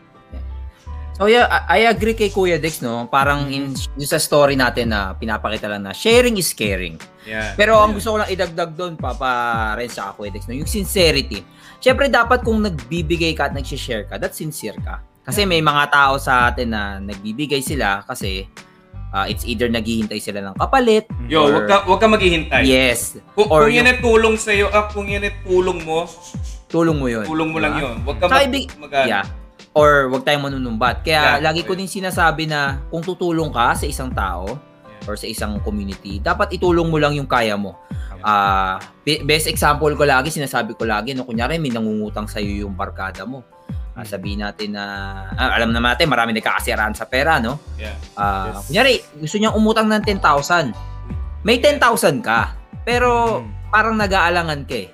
So 1.13 1.29
yeah, 1.29 1.45
I, 1.45 1.85
I 1.85 1.91
agree 1.93 2.17
kay 2.17 2.33
Kuya 2.33 2.57
Dex, 2.57 2.81
no? 2.81 3.05
Parang 3.05 3.45
in, 3.45 3.77
yung 3.99 4.09
sa 4.09 4.17
story 4.17 4.57
natin 4.57 4.89
na 4.89 5.13
pinapakita 5.13 5.69
lang 5.69 5.85
na 5.85 5.93
sharing 5.93 6.41
is 6.41 6.49
caring. 6.57 6.97
Yan. 7.29 7.53
Pero 7.53 7.77
ang 7.77 7.93
gusto 7.93 8.17
ko 8.17 8.17
lang 8.17 8.33
idagdag 8.33 8.73
doon, 8.73 8.97
Papa 8.97 9.29
Renz 9.77 9.93
sa 9.93 10.09
Kuya 10.17 10.33
Dex, 10.33 10.49
no? 10.49 10.57
yung 10.57 10.65
sincerity. 10.65 11.45
Siyempre, 11.77 12.09
dapat 12.09 12.41
kung 12.41 12.65
nagbibigay 12.65 13.37
ka 13.37 13.51
at 13.51 13.53
nag-share 13.53 14.09
ka, 14.09 14.17
that's 14.17 14.41
sincere 14.41 14.79
ka. 14.81 15.05
Kasi 15.23 15.45
may 15.45 15.61
mga 15.61 15.93
tao 15.93 16.17
sa 16.17 16.49
atin 16.49 16.73
na 16.73 16.97
nagbibigay 16.97 17.61
sila 17.61 18.01
kasi 18.09 18.49
uh, 19.13 19.25
it's 19.25 19.45
either 19.45 19.69
naghihintay 19.69 20.17
sila 20.17 20.41
ng 20.41 20.57
kapalit. 20.57 21.05
Yo, 21.29 21.45
or- 21.45 21.53
wag 21.55 21.65
ka 21.65 21.77
wag 21.85 21.99
ka 21.99 22.07
maghihintay. 22.09 22.65
Yes. 22.65 23.21
Kung, 23.31 23.47
Or 23.47 23.69
kung 23.69 23.71
yan 23.71 23.85
yung- 23.85 23.87
ay 23.87 23.97
tulong 24.01 24.35
sa 24.35 24.51
iyo, 24.51 24.67
ah, 24.67 24.89
kung 24.89 25.05
yan 25.05 25.23
ay 25.23 25.33
tulong 25.41 25.79
mo, 25.79 26.09
Tulong 26.67 26.97
mo 26.97 27.05
yun. 27.05 27.23
tulong 27.23 27.53
mo 27.53 27.61
lang 27.61 27.77
Diba? 27.77 27.85
'yon. 27.87 27.95
Wag 28.03 28.17
ka 28.17 28.25
mag, 28.27 28.43
ibig- 28.43 28.73
mag. 28.75 28.91
Yeah. 29.05 29.25
Or 29.71 30.09
wag 30.09 30.21
tayong 30.21 30.41
manunumbat. 30.43 31.01
Kaya 31.01 31.37
Yeah, 31.37 31.45
lagi 31.45 31.61
ko 31.61 31.73
din 31.73 31.85
sinasabi 31.85 32.45
na 32.45 32.81
kung 32.89 33.01
tutulong 33.01 33.49
ka 33.49 33.73
sa 33.73 33.85
isang 33.85 34.09
tao 34.09 34.45
Yeah. 34.49 35.05
or 35.05 35.13
sa 35.13 35.25
isang 35.25 35.61
community, 35.61 36.17
dapat 36.17 36.49
itulong 36.51 36.89
mo 36.89 36.97
lang 36.97 37.13
yung 37.13 37.25
kaya 37.25 37.53
mo. 37.53 37.77
Ah, 38.23 38.79
be- 39.03 39.19
best 39.21 39.45
example 39.45 39.91
ko 39.91 40.07
lagi, 40.07 40.31
sinasabi 40.31 40.73
ko 40.73 40.87
lagi, 40.87 41.11
no, 41.11 41.27
kunyari 41.27 41.59
may 41.59 41.67
nangungutang 41.67 42.23
sa 42.23 42.39
iyo 42.39 42.63
yung 42.63 42.71
barkada 42.71 43.27
mo. 43.27 43.43
Ah, 43.93 44.01
sabihin 44.01 44.41
natin 44.41 44.73
na 44.73 44.83
ah, 45.29 45.53
alam 45.53 45.69
naman 45.69 45.93
natin 45.93 46.09
marami 46.09 46.33
nagkakasiraan 46.33 46.97
sa 46.97 47.05
pera, 47.05 47.37
no? 47.37 47.61
Yeah. 47.77 47.93
Ah, 48.17 48.49
Yes. 48.49 48.65
kunyari 48.65 48.93
gusto 49.21 49.37
niyang 49.37 49.53
umutang 49.53 49.85
ng 49.85 50.01
10,000. 50.01 50.73
May 51.45 51.61
10,000 51.61 52.17
ka, 52.19 52.57
pero 52.81 53.39
Mm. 53.39 53.69
parang 53.69 53.93
nag-aalangan 53.93 54.65
ka 54.65 54.77
eh. 54.77 54.89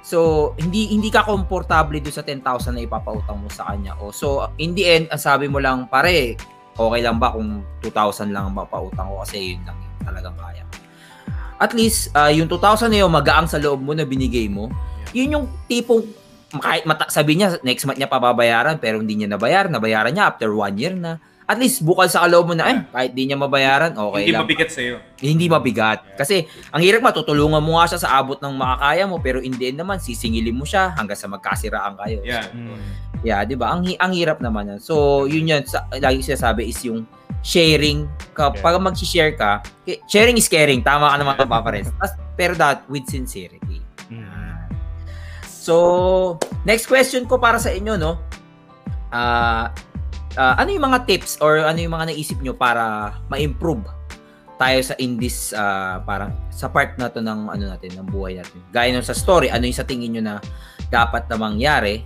So, 0.00 0.18
hindi 0.56 0.88
hindi 0.88 1.10
ka 1.10 1.26
komportable 1.26 1.98
doon 1.98 2.14
sa 2.14 2.22
10,000 2.22 2.72
na 2.72 2.80
ipapautang 2.80 3.36
mo 3.36 3.50
sa 3.50 3.68
kanya. 3.68 3.92
O, 3.98 4.08
so, 4.08 4.46
in 4.56 4.72
the 4.72 4.86
end, 4.86 5.04
ang 5.10 5.20
sabi 5.20 5.50
mo 5.50 5.58
lang, 5.58 5.84
pare, 5.84 6.38
okay 6.72 7.00
lang 7.02 7.18
ba 7.18 7.28
kung 7.28 7.60
2,000 7.82 8.30
lang 8.30 8.48
ang 8.48 8.54
mapautang 8.54 9.04
ko 9.04 9.20
kasi 9.20 9.52
yun 9.52 9.66
lang 9.66 9.76
yung 9.76 10.06
talagang 10.06 10.36
kaya. 10.38 10.64
At 11.58 11.74
least, 11.74 12.14
ah, 12.14 12.30
yung 12.30 12.46
2,000 12.46 12.88
na 12.88 13.02
yun, 13.02 13.10
magaang 13.10 13.44
sa 13.44 13.58
loob 13.58 13.82
mo 13.82 13.92
na 13.92 14.06
binigay 14.06 14.46
mo, 14.46 14.70
yun 15.10 15.34
yung 15.34 15.46
tipong, 15.66 16.06
kahit 16.56 16.88
mata, 16.88 17.12
sabi 17.12 17.36
niya, 17.36 17.60
next 17.60 17.84
month 17.84 18.00
niya 18.00 18.08
pababayaran, 18.08 18.80
pero 18.80 19.04
hindi 19.04 19.20
niya 19.20 19.28
nabayar, 19.28 19.68
nabayaran 19.68 20.16
niya 20.16 20.32
after 20.32 20.48
one 20.48 20.76
year 20.80 20.96
na. 20.96 21.20
At 21.48 21.56
least, 21.56 21.80
bukal 21.80 22.04
sa 22.12 22.28
kaloob 22.28 22.52
mo 22.52 22.54
na, 22.56 22.68
eh, 22.68 22.76
kahit 22.92 23.16
di 23.16 23.24
niya 23.24 23.40
mabayaran, 23.40 23.96
okay 23.96 24.20
Hindi 24.28 24.32
lang. 24.36 24.44
mabigat 24.44 24.68
sa 24.68 24.80
iyo. 24.84 24.96
Hindi 25.16 25.48
mabigat. 25.48 26.04
Kasi 26.16 26.44
ang 26.68 26.84
hirap 26.84 27.00
matutulungan 27.00 27.64
mo 27.64 27.80
nga 27.80 27.88
siya 27.88 28.00
sa 28.04 28.20
abot 28.20 28.36
ng 28.36 28.52
makakaya 28.52 29.08
mo 29.08 29.16
pero 29.16 29.40
in 29.40 29.56
the 29.56 29.72
end 29.72 29.80
naman 29.80 29.96
sisingilin 29.96 30.52
mo 30.52 30.68
siya 30.68 30.92
hanggang 30.92 31.16
sa 31.16 31.24
magkasiraan 31.24 31.96
kayo. 32.04 32.20
Yeah. 32.20 32.52
Mm. 32.52 32.80
Yeah, 33.24 33.40
'di 33.42 33.56
ba? 33.58 33.72
Ang 33.74 33.96
ang 33.98 34.12
hirap 34.14 34.38
naman 34.44 34.76
yan. 34.76 34.78
So, 34.78 35.24
yun 35.24 35.48
yun 35.48 35.64
sa, 35.66 35.88
lagi 35.90 36.20
sinasabi 36.22 36.68
is 36.70 36.78
yung 36.84 37.02
sharing 37.42 38.06
kapag 38.36 38.78
mag-share 38.78 39.34
ka, 39.34 39.62
sharing 40.06 40.36
is 40.38 40.46
caring. 40.46 40.84
Tama 40.84 41.10
ka 41.10 41.16
naman 41.16 41.34
Papa. 41.34 41.58
Tas- 41.98 42.18
Pero 42.38 42.54
that 42.54 42.86
with 42.86 43.02
sincerity. 43.10 43.67
So, 45.68 46.40
next 46.64 46.88
question 46.88 47.28
ko 47.28 47.36
para 47.36 47.60
sa 47.60 47.68
inyo, 47.68 48.00
no? 48.00 48.16
Ah, 49.12 49.68
ah, 50.40 50.56
ano 50.56 50.72
yung 50.72 50.88
mga 50.88 51.04
tips 51.04 51.44
or 51.44 51.60
ano 51.60 51.76
yung 51.76 51.92
mga 51.92 52.08
naisip 52.08 52.40
nyo 52.40 52.56
para 52.56 53.12
ma-improve 53.28 53.84
tayo 54.56 54.80
sa 54.80 54.96
in 54.96 55.20
this 55.20 55.52
ah, 55.52 56.00
parang 56.08 56.32
sa 56.48 56.72
part 56.72 56.96
na 56.96 57.12
to 57.12 57.20
ng 57.20 57.52
ano 57.52 57.68
natin 57.68 58.00
ng 58.00 58.08
buhay 58.08 58.40
natin. 58.40 58.64
Gaya 58.72 58.96
nung 58.96 59.04
sa 59.04 59.12
story, 59.12 59.52
ano 59.52 59.68
yung 59.68 59.76
sa 59.76 59.84
tingin 59.84 60.16
nyo 60.16 60.22
na 60.24 60.34
dapat 60.88 61.28
na 61.28 61.36
mangyari 61.36 62.00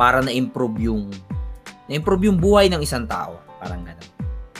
para 0.00 0.24
na-improve 0.24 0.80
yung 0.80 1.12
na-improve 1.92 2.32
yung 2.32 2.40
buhay 2.40 2.72
ng 2.72 2.80
isang 2.80 3.04
tao, 3.04 3.36
parang 3.60 3.84
ganun. 3.84 4.08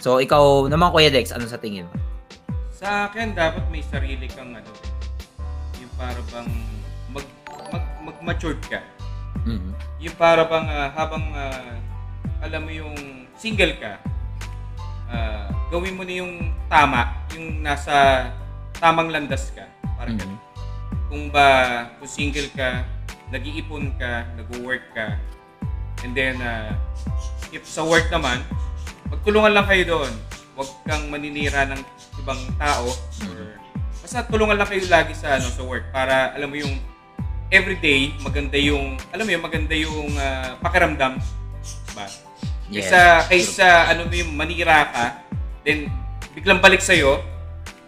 So, 0.04 0.21
ikaw 0.21 0.68
naman 0.68 0.92
Kuya 0.92 1.09
Dex, 1.09 1.32
ano 1.32 1.49
sa 1.49 1.56
tingin 1.56 1.88
mo? 1.88 1.97
Sa 2.68 3.09
akin 3.09 3.32
dapat 3.32 3.64
may 3.73 3.80
sarili 3.80 4.28
kang 4.28 4.52
ano, 4.52 4.68
yung 5.80 5.92
para 5.97 6.21
bang 6.28 6.81
mag-matured 8.23 8.62
ka. 8.71 8.79
Mhm. 9.43 9.75
Yung 9.99 10.14
para 10.14 10.47
bang 10.47 10.67
ah, 10.71 10.95
habang 10.95 11.26
ah, 11.35 11.75
alam 12.38 12.62
mo 12.62 12.71
yung 12.71 12.95
single 13.35 13.75
ka, 13.83 13.99
ah, 15.11 15.50
gawin 15.75 15.99
mo 15.99 16.07
na 16.07 16.14
yung 16.23 16.55
tama, 16.71 17.11
yung 17.35 17.59
nasa 17.59 18.31
tamang 18.79 19.11
landas 19.11 19.50
ka. 19.50 19.67
Parang 19.99 20.14
Mhm. 20.14 20.23
ganun. 20.23 20.41
Kung 21.11 21.25
ba, 21.35 21.47
kung 21.99 22.09
single 22.09 22.49
ka, 22.55 22.87
nag-iipon 23.35 23.99
ka, 23.99 24.31
nag-work 24.38 24.87
ka, 24.95 25.19
and 26.07 26.14
then, 26.14 26.38
ah, 26.41 26.73
if 27.50 27.67
sa 27.67 27.83
work 27.83 28.07
naman, 28.09 28.38
magtulungan 29.11 29.52
lang 29.52 29.67
kayo 29.67 29.85
doon. 29.99 30.12
Huwag 30.55 30.71
kang 30.87 31.11
maninira 31.11 31.67
ng 31.69 31.81
ibang 32.23 32.41
tao. 32.57 32.88
Or, 33.29 33.57
basta 34.00 34.25
tulungan 34.25 34.57
lang 34.57 34.69
kayo 34.69 34.85
lagi 34.88 35.12
sa, 35.17 35.37
ano, 35.37 35.49
sa 35.49 35.64
work 35.64 35.88
para, 35.93 36.33
alam 36.33 36.49
mo 36.49 36.57
yung, 36.57 36.81
everyday, 37.52 38.16
maganda 38.25 38.56
yung, 38.56 38.97
alam 39.12 39.28
mo 39.28 39.30
yung, 39.37 39.44
maganda 39.44 39.75
yung 39.76 40.09
ah, 40.16 40.56
pakiramdam. 40.64 41.21
Diba? 41.92 42.06
Yes. 42.73 42.88
Kaysa, 42.88 43.00
kaysa, 43.28 43.68
ano 43.92 44.09
mo 44.09 44.14
yung 44.16 44.32
manira 44.32 44.88
ka, 44.88 45.04
then, 45.61 45.92
biglang 46.32 46.64
balik 46.64 46.80
sa'yo, 46.80 47.21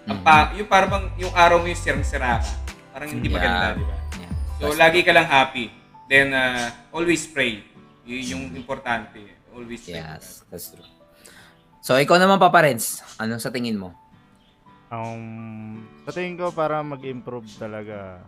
ang 0.04 0.20
pa, 0.20 0.52
yung 0.52 0.68
parang 0.68 0.92
bang, 0.92 1.06
yung 1.16 1.32
araw 1.32 1.64
mo 1.64 1.66
yung 1.72 1.80
sirang-sira 1.80 2.44
ka. 2.44 2.52
Parang 2.92 3.08
hindi 3.08 3.32
Yeah. 3.32 3.36
maganda, 3.40 3.66
di 3.80 3.84
ba? 3.88 3.96
Yeah. 4.20 4.32
So, 4.60 4.76
lagi 4.76 5.00
ka 5.00 5.16
lang 5.16 5.24
happy. 5.24 5.72
Then, 6.12 6.36
uh, 6.36 6.68
always 6.92 7.24
pray. 7.24 7.64
Yun 8.04 8.22
yung 8.28 8.44
importante. 8.52 9.16
Always 9.48 9.88
pray. 9.88 9.96
Yes, 9.96 10.44
that's 10.52 10.76
true. 10.76 10.84
So, 11.80 11.96
ikaw 11.96 12.20
naman, 12.20 12.36
Papa 12.36 12.68
Renz, 12.68 13.00
anong 13.16 13.40
sa 13.40 13.48
tingin 13.48 13.80
mo? 13.80 13.96
Um, 14.92 15.88
sa 16.04 16.12
tingin 16.12 16.36
ko 16.36 16.52
para 16.52 16.84
mag-improve 16.84 17.48
talaga 17.56 18.20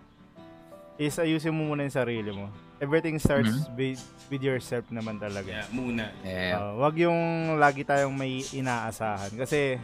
is 0.96 1.16
ayusin 1.16 1.52
mo 1.52 1.72
muna 1.72 1.84
yung 1.84 1.92
sarili 1.94 2.30
mo. 2.32 2.48
Everything 2.76 3.16
starts 3.16 3.68
with, 3.72 4.00
with 4.28 4.42
yourself 4.44 4.84
naman 4.92 5.16
talaga. 5.16 5.48
Yeah, 5.48 5.68
muna. 5.72 6.12
Yeah. 6.20 6.60
Uh, 6.60 6.72
wag 6.80 6.96
yung 6.96 7.20
lagi 7.56 7.84
tayong 7.84 8.12
may 8.12 8.44
inaasahan 8.52 9.32
kasi 9.36 9.80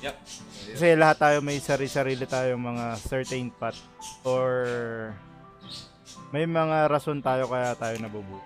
Yep. 0.00 0.16
kasi 0.72 0.86
lahat 0.96 1.16
tayo 1.20 1.36
may 1.44 1.60
sarili-sarili 1.60 2.24
tayong 2.24 2.62
mga 2.62 2.96
certain 3.04 3.52
path 3.52 3.76
or 4.24 4.48
may 6.32 6.48
mga 6.48 6.88
rason 6.88 7.20
tayo 7.20 7.44
kaya 7.44 7.76
tayo 7.76 8.00
nabubuhay. 8.00 8.40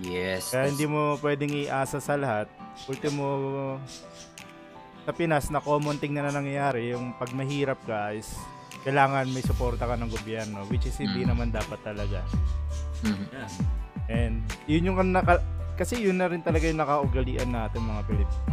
yes. 0.00 0.56
Kaya 0.56 0.72
hindi 0.72 0.88
mo 0.88 1.20
pwedeng 1.20 1.52
iasa 1.52 2.00
sa 2.00 2.16
lahat. 2.16 2.48
Ultimo 2.88 3.26
sa 5.04 5.12
Pinas 5.12 5.52
na 5.52 5.60
common 5.60 6.00
thing 6.00 6.16
na, 6.16 6.24
na 6.24 6.40
nangyayari, 6.40 6.96
yung 6.96 7.12
pag 7.20 7.28
mahirap 7.36 7.76
ka 7.84 8.16
is 8.16 8.32
kailangan 8.84 9.32
may 9.32 9.40
suporta 9.40 9.88
ka 9.88 9.96
ng 9.96 10.12
gobyerno 10.12 10.68
which 10.68 10.84
is 10.84 10.96
hindi 10.96 11.24
Mm. 11.24 11.32
naman 11.32 11.48
dapat 11.50 11.80
talaga. 11.80 12.20
Mhm. 13.02 13.26
Yeah. 13.26 13.50
And 14.06 14.34
yun 14.68 14.92
yung 14.92 15.00
naka, 15.10 15.40
kasi 15.74 15.98
yun 15.98 16.20
na 16.20 16.28
rin 16.28 16.44
talaga 16.44 16.68
yung 16.68 16.78
nakaugalian 16.78 17.48
natin 17.48 17.80
mga 17.82 18.02
Pilipino. 18.04 18.44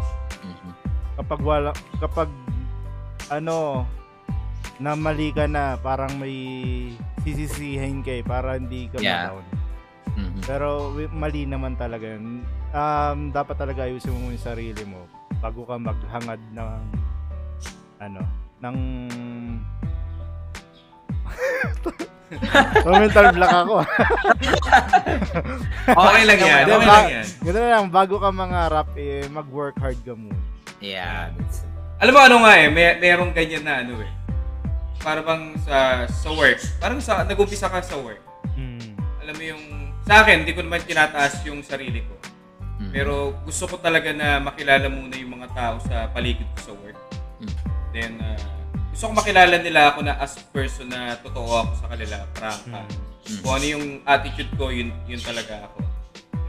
Mhm. 0.42 0.72
Kapag 1.20 1.40
wala 1.44 1.70
kapag 2.00 2.30
ano 3.28 3.84
na 4.80 4.96
mali 4.96 5.30
ka 5.30 5.46
na 5.46 5.76
parang 5.76 6.16
may 6.18 6.34
sisisihin 7.22 8.02
kay 8.02 8.24
para 8.24 8.56
hindi 8.56 8.88
ka 8.88 8.98
Yeah. 8.98 9.30
ma-down. 9.30 9.46
Mhm. 10.12 10.42
Pero 10.44 10.68
mali 11.12 11.44
naman 11.46 11.76
talaga 11.76 12.08
yun. 12.08 12.42
Um, 12.72 13.20
dapat 13.30 13.60
talaga 13.60 13.84
ayusin 13.84 14.12
mo 14.12 14.32
yung 14.32 14.40
sarili 14.40 14.82
mo 14.84 15.04
bago 15.38 15.68
ka 15.68 15.76
maghangad 15.76 16.40
ng 16.56 16.70
ano, 18.00 18.22
ng 18.60 18.78
Oh, 22.88 22.96
mental 22.96 23.36
block 23.36 23.52
ako. 23.52 23.76
Okay 25.92 26.24
lang 26.24 26.40
yan. 26.40 26.64
Okay 26.64 26.88
lang 26.88 27.08
yan. 27.12 27.26
Na 27.44 27.72
lang, 27.76 27.86
bago 27.92 28.16
ka 28.24 28.32
mangarap, 28.32 28.88
eh, 28.96 29.28
mag-work 29.28 29.76
hard 29.84 30.00
ka 30.00 30.16
muna. 30.16 30.40
Yeah. 30.80 31.36
that's- 31.36 31.68
Alam 32.00 32.14
mo 32.16 32.20
ano 32.24 32.36
nga 32.48 32.54
eh, 32.56 32.72
may, 32.72 32.98
merong 33.04 33.36
ganyan 33.36 33.68
na 33.68 33.84
ano 33.84 34.00
eh. 34.00 34.12
Para 35.04 35.20
bang 35.20 35.60
sa 35.60 36.08
sa 36.08 36.30
work. 36.32 36.62
Parang 36.80 37.04
sa 37.04 37.28
nag-umpisa 37.28 37.68
ka 37.68 37.84
sa 37.84 38.00
work. 38.00 38.24
Mm. 38.56 38.96
Alam 39.28 39.36
mo 39.36 39.44
yung 39.44 39.64
sa 40.08 40.26
akin, 40.26 40.48
hindi 40.48 40.54
ko 40.56 40.66
naman 40.66 40.82
tinataas 40.82 41.46
yung 41.46 41.62
sarili 41.62 42.02
ko. 42.02 42.16
Mhm. 42.82 42.92
Pero 42.92 43.14
gusto 43.46 43.70
ko 43.70 43.78
talaga 43.78 44.10
na 44.10 44.42
makilala 44.42 44.90
muna 44.90 45.14
yung 45.14 45.38
mga 45.38 45.54
tao 45.54 45.76
sa 45.86 46.10
paligid 46.10 46.50
ko 46.58 46.72
sa 46.72 46.74
work. 46.82 46.98
Mhm. 47.38 47.54
Then, 47.94 48.12
uh, 48.18 48.61
gusto 49.02 49.18
ko 49.18 49.26
makilala 49.26 49.58
nila 49.58 49.90
ako 49.90 50.06
na 50.06 50.14
as 50.22 50.38
person 50.54 50.86
na 50.86 51.18
totoo 51.26 51.66
ako 51.66 51.72
sa 51.74 51.90
kanila, 51.90 52.22
prangka. 52.38 52.86
Mm. 52.86 53.42
Kung 53.42 53.54
ano 53.58 53.66
yung 53.66 53.86
attitude 54.06 54.54
ko, 54.62 54.70
yun, 54.70 54.94
yun 55.10 55.18
talaga 55.18 55.66
ako. 55.66 55.82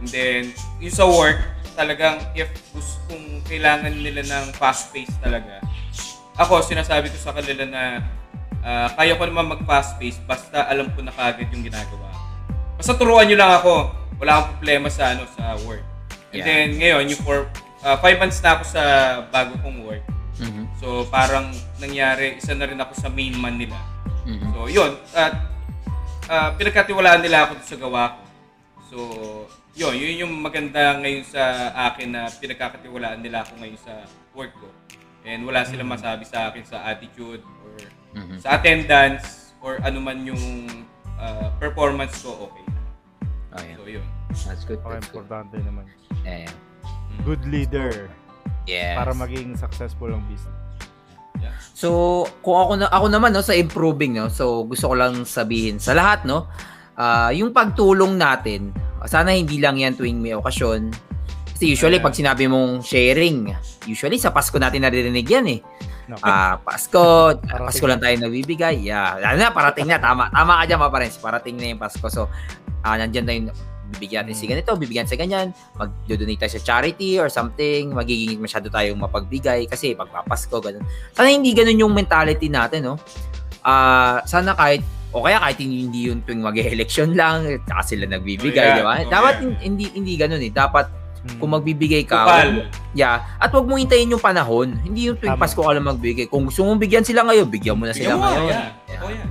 And 0.05 0.09
then, 0.13 0.43
yung 0.77 0.93
sa 0.93 1.09
work, 1.09 1.41
talagang 1.73 2.21
if 2.37 2.53
gusto 2.77 3.01
kung 3.09 3.41
kailangan 3.49 3.97
nila 3.97 4.21
ng 4.29 4.53
fast 4.61 4.93
pace 4.93 5.09
talaga, 5.25 5.65
ako, 6.37 6.61
sinasabi 6.61 7.09
ko 7.09 7.17
sa 7.17 7.33
kanila 7.33 7.65
na 7.65 8.05
ah, 8.61 8.93
kaya 9.01 9.17
ko 9.17 9.25
naman 9.33 9.57
mag-fast 9.57 9.97
pace 9.97 10.21
basta 10.21 10.69
alam 10.69 10.93
ko 10.93 11.01
na 11.01 11.13
kagad 11.17 11.49
yung 11.57 11.65
ginagawa. 11.65 12.13
Basta 12.77 12.93
turuan 13.01 13.33
nyo 13.33 13.37
lang 13.41 13.65
ako. 13.65 13.97
Wala 14.21 14.45
akong 14.45 14.61
problema 14.61 14.93
sa 14.93 15.17
ano 15.17 15.25
sa 15.41 15.57
work. 15.65 15.89
And 16.37 16.45
Yeah. 16.45 16.45
then 16.45 16.69
ngayon, 16.77 17.17
yung 17.17 17.23
for 17.25 17.49
ah, 17.81 17.97
five 17.97 18.21
months 18.21 18.45
na 18.45 18.61
ako 18.61 18.63
sa 18.69 18.83
bago 19.33 19.57
kong 19.65 19.89
work. 19.89 20.05
Mhm. 20.37 20.69
So 20.85 21.09
parang 21.09 21.49
nangyari, 21.83 22.39
isa 22.39 22.55
na 22.55 22.65
rin 22.65 22.79
ako 22.79 22.93
sa 22.95 23.11
main 23.11 23.35
man 23.35 23.59
nila. 23.59 23.77
Mhm. 24.23 24.55
So 24.55 24.71
yun, 24.71 24.93
at 25.13 25.35
ah, 26.31 26.55
pinagkatiwalaan 26.55 27.21
nila 27.21 27.51
ako 27.51 27.53
sa 27.61 27.77
gawa 27.77 28.03
ko. 28.15 28.23
So 28.89 28.99
yun, 29.75 29.95
yun 29.97 30.15
yung 30.23 30.33
maganda 30.39 30.95
ngayon 30.97 31.27
sa 31.27 31.43
akin 31.91 32.15
na 32.15 32.31
pinagkakatiwalaan 32.31 33.19
nila 33.19 33.43
ako 33.43 33.59
ngayon 33.59 33.79
sa 33.81 34.07
work 34.33 34.55
ko. 34.55 34.71
And 35.23 35.43
wala 35.43 35.63
silang 35.63 35.91
masabi 35.91 36.23
sa 36.23 36.51
akin 36.51 36.63
sa 36.63 36.87
attitude 36.87 37.43
or 37.43 37.75
Mhm. 38.15 38.39
sa 38.39 38.57
attendance 38.57 39.51
or 39.59 39.83
anuman 39.83 40.23
yung 40.23 40.43
ah, 41.19 41.51
performance 41.57 42.23
ko, 42.23 42.47
okay. 42.47 42.67
Okay. 43.53 43.75
So 43.77 43.85
yun. 43.87 44.07
That's 44.43 44.65
good. 44.65 44.81
Okay, 44.81 44.97
That's 44.97 45.07
good. 45.07 45.23
importante 45.23 45.57
naman. 45.61 45.85
Yeah, 46.23 46.49
yeah. 46.49 46.55
Good 47.23 47.45
leader 47.47 48.09
Yes. 48.65 48.95
para 48.97 49.13
maging 49.13 49.55
successful 49.55 50.09
ang 50.09 50.23
business. 50.27 50.55
So, 51.73 52.25
kung 52.43 52.59
ako 52.59 52.73
na 52.79 52.87
ako 52.91 53.07
naman 53.11 53.31
no 53.31 53.43
sa 53.43 53.55
improving 53.55 54.19
no. 54.19 54.27
So, 54.29 54.67
gusto 54.67 54.91
ko 54.91 54.95
lang 54.99 55.23
sabihin 55.23 55.79
sa 55.79 55.95
lahat 55.97 56.27
no, 56.27 56.51
ah, 56.99 57.31
yung 57.31 57.55
pagtulong 57.55 58.19
natin, 58.19 58.75
sana 59.07 59.35
hindi 59.35 59.59
lang 59.59 59.79
'yan 59.79 59.95
tuwing 59.95 60.19
may 60.19 60.35
okasyon. 60.37 60.93
Kasi 61.55 61.79
usually 61.79 62.03
pag 62.03 62.15
sinabi 62.15 62.51
mong 62.51 62.83
sharing, 62.83 63.55
usually 63.87 64.19
sa 64.19 64.35
Pasko 64.35 64.59
natin 64.59 64.83
naririnig 64.83 65.27
'yan 65.27 65.47
eh. 65.49 65.61
No. 66.11 66.19
Ah, 66.19 66.59
Pasko, 66.59 67.33
Pasko 67.71 67.87
lang 67.87 68.03
tayo 68.03 68.15
nagbibigay. 68.19 68.83
Yeah, 68.83 69.23
lalo 69.23 69.37
na 69.39 69.55
parating 69.55 69.87
na 69.87 70.03
tama. 70.03 70.29
Tama 70.35 70.61
ka 70.61 70.63
diyan, 70.67 70.79
mga 70.83 70.93
parents. 70.93 71.19
Parating 71.23 71.57
na 71.57 71.67
yung 71.73 71.81
Pasko. 71.81 72.07
So, 72.11 72.27
ah 72.83 72.99
nandiyan 72.99 73.25
tayo 73.27 73.41
bibigyan 73.93 74.25
natin 74.25 74.35
si 74.35 74.47
ganito, 74.47 74.73
bibigyan 74.73 75.05
sa 75.05 75.15
ganyan, 75.15 75.53
mag-donate 75.75 76.41
tayo 76.41 76.53
sa 76.53 76.63
charity 76.63 77.17
or 77.17 77.29
something, 77.29 77.93
magiging 77.93 78.37
masyado 78.37 78.67
tayong 78.67 78.97
mapagbigay 78.97 79.65
kasi 79.67 79.93
pagpapasko, 79.93 80.57
ganun. 80.59 80.83
Sana 81.13 81.29
hindi 81.29 81.53
ganun 81.53 81.77
yung 81.79 81.93
mentality 81.93 82.49
natin, 82.49 82.89
no? 82.89 82.97
Ah, 83.61 84.25
sana 84.25 84.53
kahit 84.53 84.81
o 85.13 85.21
kaya 85.21 85.37
kahit 85.39 85.61
hindi, 85.61 86.09
yun 86.09 86.19
tuwing 86.21 86.41
mag-election 86.41 87.13
lang, 87.13 87.45
tsaka 87.63 87.83
sila 87.85 88.09
nagbibigay, 88.09 88.57
Oh, 88.59 88.67
yeah. 88.67 88.77
di 88.77 88.83
ba? 88.83 88.95
Oh, 88.97 89.11
Dapat 89.13 89.35
yeah. 89.39 89.61
hindi 89.61 89.85
hindi 89.93 90.13
ganun 90.17 90.41
eh. 90.41 90.49
Dapat 90.49 90.87
Hmm. 91.23 91.39
kung 91.39 91.55
magbibigay 91.55 92.03
ka, 92.03 92.19
Kupal. 92.19 92.67
yeah, 92.93 93.23
at 93.39 93.55
wag 93.55 93.63
mo 93.63 93.79
hintayin 93.79 94.11
yung 94.11 94.19
panahon. 94.19 94.75
Hindi 94.83 95.07
yung 95.07 95.15
tuwing. 95.15 95.39
Pasko 95.39 95.63
ka 95.63 95.71
lang 95.71 95.87
magbigay. 95.87 96.27
Kung 96.27 96.51
gusto 96.51 96.67
mong 96.67 96.83
bigyan 96.83 97.07
sila 97.07 97.23
ngayon, 97.23 97.47
bigyan 97.47 97.79
mo 97.79 97.87
na 97.87 97.95
sila 97.95 98.19
mo, 98.19 98.27
ngayon. 98.27 98.51
yeah. 98.51 98.67
Yeah. 98.91 98.99
Oh, 98.99 99.11
yeah. 99.13 99.29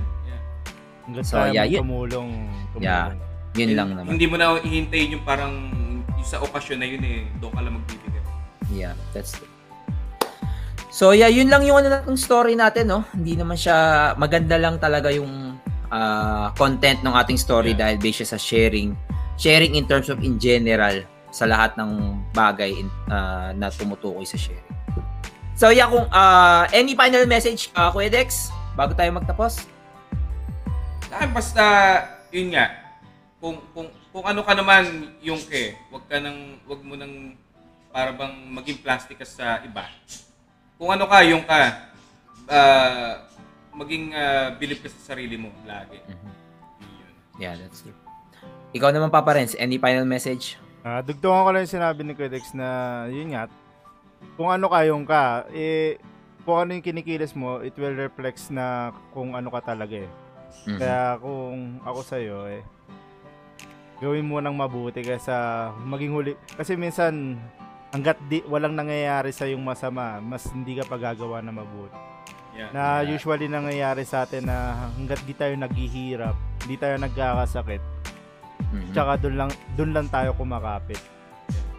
yeah. 1.12 1.20
So, 1.20 1.36
yeah, 1.44 1.52
mong 1.58 1.68
yun- 1.68 1.82
tumulong, 1.84 2.28
tumulong. 2.72 2.80
Yeah. 2.80 3.12
Yun 3.56 3.76
lang 3.76 3.92
naman. 3.92 4.16
Hindi 4.16 4.26
mo 4.28 4.36
na 4.40 4.56
ihintayin 4.60 5.20
yung 5.20 5.24
parang 5.28 5.52
yung 6.16 6.28
sa 6.28 6.40
okasyon 6.40 6.78
na 6.80 6.86
yun 6.88 7.02
eh, 7.04 7.28
doon 7.36 7.52
ka 7.52 7.60
lang 7.60 7.74
magbibigay. 7.76 8.22
Yeah, 8.72 8.96
that's 9.12 9.36
it. 9.36 9.50
So 10.92 11.12
yeah, 11.16 11.28
yun 11.28 11.48
lang 11.48 11.64
yung 11.64 11.80
ano 11.80 12.04
ng 12.04 12.20
story 12.20 12.52
natin, 12.56 12.88
no? 12.88 13.04
Hindi 13.12 13.36
naman 13.36 13.56
siya 13.56 14.12
maganda 14.16 14.56
lang 14.60 14.76
talaga 14.76 15.08
yung 15.12 15.56
ah, 15.92 16.52
content 16.56 17.00
ng 17.04 17.12
ating 17.12 17.36
story 17.36 17.76
Yeah. 17.76 17.80
dahil 17.88 17.96
based 18.00 18.24
siya 18.24 18.36
sa 18.36 18.38
sharing. 18.40 18.96
Sharing 19.36 19.76
in 19.76 19.88
terms 19.88 20.12
of 20.12 20.20
in 20.20 20.36
general 20.36 21.04
sa 21.32 21.48
lahat 21.48 21.76
ng 21.80 22.20
bagay 22.36 22.76
in, 22.76 22.88
ah, 23.08 23.52
na 23.56 23.72
tumutukoy 23.72 24.24
sa 24.24 24.36
sharing. 24.36 24.68
So 25.56 25.68
yeah, 25.68 25.88
kung 25.88 26.08
ah, 26.08 26.64
any 26.72 26.96
final 26.96 27.24
message, 27.28 27.68
uh, 27.76 27.92
Kuya 27.92 28.08
Dex, 28.08 28.48
bago 28.76 28.96
tayo 28.96 29.12
magtapos? 29.12 29.64
Akin 31.12 31.28
basta, 31.36 31.64
yun 32.32 32.56
nga, 32.56 32.81
kung, 33.42 33.58
kung, 33.74 33.90
kung 34.14 34.22
ano 34.22 34.46
ka 34.46 34.54
naman 34.54 35.10
yung 35.18 35.42
ke, 35.42 35.74
wag 35.90 36.06
ka 36.06 36.22
nang, 36.22 36.62
wag 36.62 36.78
mo 36.86 36.94
nang 36.94 37.34
para 37.90 38.14
bang 38.14 38.38
maging 38.54 38.78
plastic 38.78 39.18
ka 39.18 39.26
sa 39.26 39.58
iba. 39.66 39.82
Kung 40.78 40.94
ano 40.94 41.10
ka, 41.10 41.26
yung 41.26 41.42
ka, 41.42 41.90
ah, 42.46 43.26
maging 43.74 44.14
uh, 44.14 44.54
believe 44.62 44.78
ka 44.78 44.86
sa 44.86 45.12
sarili 45.12 45.34
mo 45.34 45.50
lagi. 45.66 45.98
Yun. 46.06 47.42
Yeah, 47.42 47.58
that's 47.58 47.82
it. 47.82 47.96
Ikaw 48.78 48.94
naman, 48.94 49.10
Papa 49.10 49.34
Renz, 49.34 49.58
any 49.58 49.76
final 49.76 50.06
message? 50.06 50.54
Ah, 50.86 51.02
dugtungan 51.02 51.42
ko 51.42 51.50
lang 51.50 51.66
yung 51.66 51.76
sinabi 51.82 52.00
ni 52.06 52.14
Kudex 52.14 52.54
na 52.54 52.68
yun 53.10 53.34
nga, 53.34 53.50
kung 54.38 54.54
ano 54.54 54.70
kayong 54.70 55.02
ka, 55.02 55.50
eh, 55.50 55.98
kung 56.46 56.62
ano 56.62 56.78
yung 56.78 56.86
kinikilos 56.86 57.34
mo, 57.34 57.58
it 57.58 57.74
will 57.74 57.94
reflects 57.98 58.54
na 58.54 58.94
kung 59.10 59.34
ano 59.34 59.50
ka 59.50 59.74
talaga 59.74 59.98
eh. 59.98 60.10
Mhm. 60.66 60.78
Kaya 60.78 61.18
kung 61.18 61.82
ako 61.82 62.00
sa'yo 62.06 62.38
eh, 62.46 62.62
gawin 64.02 64.26
mo 64.26 64.42
nang 64.42 64.58
mabuti 64.58 64.98
kaysa 64.98 65.70
maging 65.78 66.10
huli. 66.10 66.32
Kasi 66.58 66.74
minsan, 66.74 67.38
hanggat 67.94 68.18
di, 68.26 68.42
walang 68.50 68.74
nangyayari 68.74 69.30
sa 69.30 69.46
yung 69.46 69.62
masama, 69.62 70.18
mas 70.18 70.42
hindi 70.50 70.74
ka 70.74 70.90
pagagawa 70.90 71.38
na 71.38 71.54
mabuti. 71.54 71.94
Yeah. 72.52 72.68
Na 72.74 72.82
Yeah. 73.00 73.14
usually 73.14 73.46
nangyayari 73.46 74.02
sa 74.02 74.26
atin 74.26 74.50
na 74.50 74.90
hanggat 74.92 75.22
di 75.22 75.32
tayo 75.32 75.54
naghihirap, 75.54 76.34
di 76.66 76.74
tayo 76.74 76.98
nagkakasakit, 76.98 77.80
Mhm. 78.74 78.90
tsaka 78.90 79.22
doon 79.22 79.36
lang, 79.38 79.50
doon 79.78 79.90
lang 79.94 80.06
tayo 80.10 80.34
kumakapit. 80.34 80.98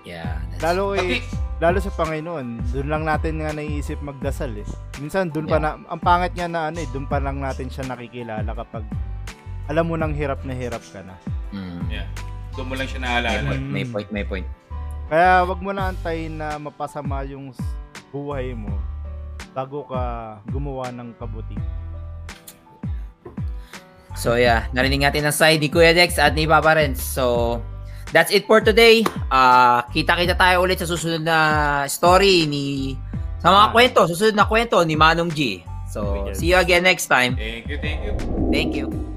Yeah, 0.03 0.39
that's 0.55 0.63
Lalo 0.63 0.99
eh, 0.99 1.23
lalo 1.63 1.79
sa 1.79 1.93
Panginoon, 1.93 2.75
doon 2.75 2.88
lang 2.91 3.03
natin 3.07 3.39
nga 3.39 3.55
naiisip 3.55 4.03
magdasal 4.03 4.51
eh. 4.57 4.67
Minsan 4.99 5.31
doon 5.31 5.47
pa 5.47 5.59
na, 5.59 5.79
ang 5.79 6.01
pangit 6.01 6.36
nga 6.36 6.47
na 6.47 6.67
ano 6.67 6.79
eh, 6.79 6.88
doon 6.91 7.07
pa 7.07 7.23
lang 7.23 7.39
natin 7.39 7.71
siya 7.71 7.88
nakikilala 7.88 8.51
kapag 8.51 8.83
alam 9.71 9.88
mo 9.88 9.95
nang 9.95 10.12
hirap 10.12 10.43
na 10.43 10.51
hirap 10.51 10.83
ka 10.91 10.99
na. 11.01 11.15
Mhm. 11.53 11.81
yeah. 11.87 12.07
Doon 12.53 12.65
mo 12.67 12.73
lang 12.73 12.85
siya 12.85 12.99
May 12.99 13.09
naalala. 13.21 13.47
point, 13.47 13.63
may 13.63 13.85
point, 13.85 14.09
may 14.11 14.25
point. 14.25 14.47
Kaya 15.07 15.45
wag 15.45 15.59
mo 15.61 15.69
na 15.69 15.89
antayin 15.89 16.35
na 16.35 16.57
mapasama 16.57 17.21
yung 17.23 17.53
buhay 18.09 18.53
mo 18.53 18.73
bago 19.53 19.85
ka 19.85 20.01
gumawa 20.49 20.89
ng 20.89 21.13
kabuti. 21.15 21.57
So 24.13 24.37
yeah, 24.37 24.69
narinig 24.71 25.01
natin 25.01 25.25
ang 25.25 25.33
side 25.33 25.57
ni 25.57 25.69
Kuya 25.69 25.93
Dex 25.93 26.17
at 26.17 26.33
ni 26.33 26.45
Papa 26.45 26.77
Renz. 26.77 27.01
So, 27.01 27.57
that's 28.13 28.29
it 28.29 28.45
for 28.45 28.61
today. 28.61 29.01
Ah, 29.27 29.89
kita-kita 29.89 30.37
tayo 30.37 30.61
ulit 30.61 30.77
sa 30.77 30.85
susunod 30.85 31.25
na 31.25 31.37
story 31.89 32.45
ni 32.45 32.93
sa 33.41 33.49
mga 33.49 33.65
Ah. 33.67 33.71
kwento, 33.73 33.99
susunod 34.05 34.37
na 34.37 34.45
kwento 34.45 34.77
ni 34.85 34.93
Manong 34.93 35.33
G. 35.33 35.65
So, 35.89 36.29
see 36.33 36.53
you 36.53 36.57
again 36.57 36.85
next 36.85 37.05
time. 37.05 37.37
Thank 37.37 37.69
you, 37.69 37.77
thank 37.77 38.01
you. 38.01 38.13
Thank 38.49 38.71
you. 38.73 39.12